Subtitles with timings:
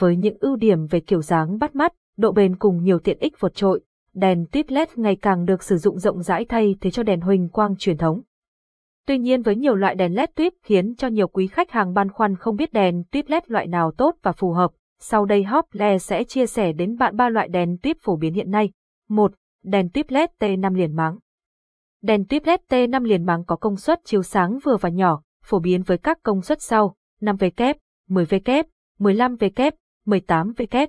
[0.00, 3.40] với những ưu điểm về kiểu dáng bắt mắt, độ bền cùng nhiều tiện ích
[3.40, 3.80] vượt trội,
[4.14, 7.48] đèn tuyết LED ngày càng được sử dụng rộng rãi thay thế cho đèn huỳnh
[7.48, 8.22] quang truyền thống.
[9.06, 12.10] Tuy nhiên với nhiều loại đèn LED tuyết khiến cho nhiều quý khách hàng băn
[12.10, 14.70] khoăn không biết đèn tuyết LED loại nào tốt và phù hợp.
[15.00, 18.50] Sau đây Hople sẽ chia sẻ đến bạn ba loại đèn tuyết phổ biến hiện
[18.50, 18.70] nay.
[19.08, 19.32] 1.
[19.64, 21.18] Đèn tuyết LED T5 liền máng.
[22.02, 25.58] Đèn tuyết LED T5 liền máng có công suất chiếu sáng vừa và nhỏ, phổ
[25.58, 27.74] biến với các công suất sau: 5W,
[28.08, 28.64] 10W,
[28.98, 29.70] 15W,
[30.10, 30.86] 18W.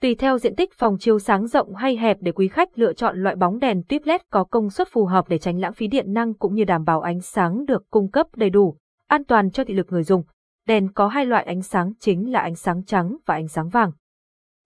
[0.00, 3.22] Tùy theo diện tích phòng chiếu sáng rộng hay hẹp để quý khách lựa chọn
[3.22, 6.12] loại bóng đèn tuyếp LED có công suất phù hợp để tránh lãng phí điện
[6.12, 9.64] năng cũng như đảm bảo ánh sáng được cung cấp đầy đủ, an toàn cho
[9.64, 10.22] thị lực người dùng.
[10.66, 13.92] Đèn có hai loại ánh sáng chính là ánh sáng trắng và ánh sáng vàng.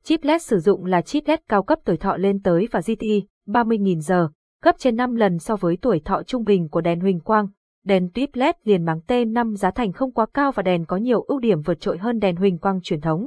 [0.02, 3.26] Chip LED sử dụng là chip LED cao cấp tuổi thọ lên tới và GTI
[3.46, 4.28] 30.000 giờ,
[4.62, 7.48] gấp trên 5 lần so với tuổi thọ trung bình của đèn huỳnh quang.
[7.84, 11.22] Đèn tuyếp LED liền máng T5 giá thành không quá cao và đèn có nhiều
[11.22, 13.26] ưu điểm vượt trội hơn đèn huỳnh quang truyền thống.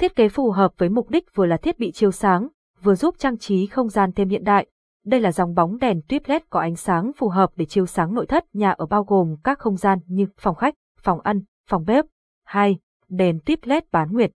[0.00, 2.48] Thiết kế phù hợp với mục đích vừa là thiết bị chiếu sáng,
[2.82, 4.66] vừa giúp trang trí không gian thêm hiện đại.
[5.04, 8.14] Đây là dòng bóng đèn tuyếp LED có ánh sáng phù hợp để chiếu sáng
[8.14, 11.84] nội thất nhà ở bao gồm các không gian như phòng khách, phòng ăn, phòng
[11.86, 12.04] bếp.
[12.44, 12.78] 2.
[13.08, 14.30] Đèn tuyếp LED bán nguyệt.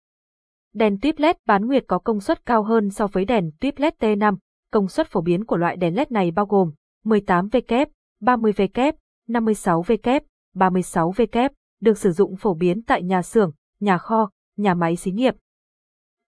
[0.74, 3.94] Đèn tuyếp LED bán nguyệt có công suất cao hơn so với đèn tuyếp LED
[3.98, 4.36] T5.
[4.72, 6.72] Công suất phổ biến của loại đèn LED này bao gồm
[7.04, 7.86] 18W,
[8.22, 8.92] 30W,
[9.28, 10.20] 56W,
[10.56, 11.48] 36W,
[11.80, 15.34] được sử dụng phổ biến tại nhà xưởng, nhà kho, nhà máy xí nghiệp,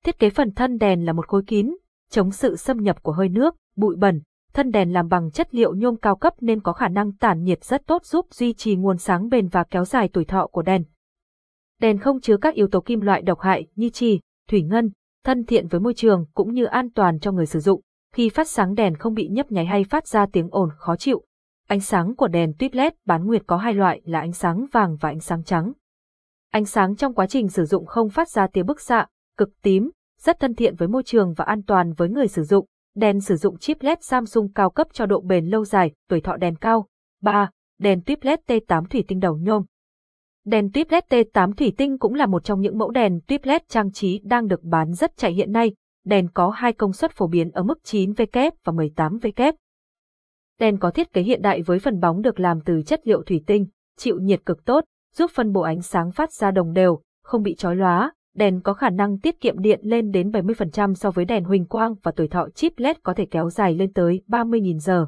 [0.04, 1.76] Thiết kế phần thân đèn là một khối kín,
[2.10, 4.20] chống sự xâm nhập của hơi nước, bụi bẩn.
[4.52, 7.64] Thân đèn làm bằng chất liệu nhôm cao cấp nên có khả năng tản nhiệt
[7.64, 10.84] rất tốt giúp duy trì nguồn sáng bền và kéo dài tuổi thọ của đèn.
[11.80, 14.90] Đèn không chứa các yếu tố kim loại độc hại như trì, thủy ngân,
[15.24, 17.80] thân thiện với môi trường cũng như an toàn cho người sử dụng.
[18.14, 21.24] Khi phát sáng đèn không bị nhấp nháy hay phát ra tiếng ồn khó chịu.
[21.68, 24.96] Ánh sáng của đèn tuyết LED bán nguyệt có hai loại là ánh sáng vàng
[24.96, 25.72] và ánh sáng trắng.
[26.50, 29.90] Ánh sáng trong quá trình sử dụng không phát ra tia bức xạ, cực tím,
[30.20, 32.66] rất thân thiện với môi trường và an toàn với người sử dụng.
[32.94, 36.36] Đèn sử dụng chip LED Samsung cao cấp cho độ bền lâu dài, tuổi thọ
[36.36, 36.86] đèn cao.
[37.22, 37.50] 3.
[37.78, 39.64] Đèn tuyếp LED T8 thủy tinh đầu nhôm.
[40.44, 43.62] Đèn tuyếp LED T8 thủy tinh cũng là một trong những mẫu đèn tuyếp LED
[43.68, 45.74] trang trí đang được bán rất chạy hiện nay.
[46.04, 49.52] Đèn có hai công suất phổ biến ở mức 9W và 18W.
[50.60, 53.44] Đèn có thiết kế hiện đại với phần bóng được làm từ chất liệu thủy
[53.46, 53.66] tinh,
[53.96, 57.54] chịu nhiệt cực tốt, giúp phân bổ ánh sáng phát ra đồng đều, không bị
[57.54, 61.44] chói lóa, đèn có khả năng tiết kiệm điện lên đến 70% so với đèn
[61.44, 65.06] huỳnh quang và tuổi thọ chip LED có thể kéo dài lên tới 30.000 giờ.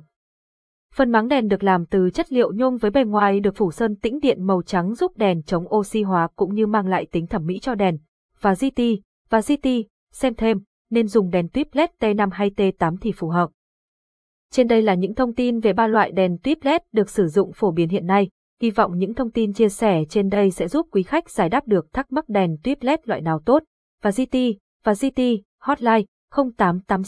[0.95, 3.97] Phần máng đèn được làm từ chất liệu nhôm với bề ngoài được phủ sơn
[3.97, 7.47] tĩnh điện màu trắng giúp đèn chống oxy hóa cũng như mang lại tính thẩm
[7.47, 7.99] mỹ cho đèn.
[8.41, 8.81] Và GT,
[9.31, 9.69] và GT,
[10.13, 10.61] xem thêm,
[10.91, 13.51] nên dùng đèn tuyếp LED T5 hay T8 thì phù hợp.
[14.51, 17.53] Trên đây là những thông tin về ba loại đèn tuyếp LED được sử dụng
[17.53, 18.29] phổ biến hiện nay.
[18.63, 21.69] Hy vọng những thông tin chia sẻ trên đây sẽ giúp quý khách giải đáp
[21.69, 23.63] được thắc mắc đèn tuyếp LED loại nào tốt.
[24.03, 24.37] Và GT,
[24.85, 25.21] và GT,
[25.61, 26.03] hotline
[26.35, 26.99] 0886